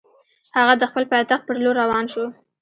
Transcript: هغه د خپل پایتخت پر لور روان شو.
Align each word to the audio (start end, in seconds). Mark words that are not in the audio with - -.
هغه 0.57 0.73
د 0.77 0.83
خپل 0.89 1.03
پایتخت 1.11 1.43
پر 1.47 1.55
لور 1.63 1.75
روان 1.83 2.05
شو. 2.13 2.25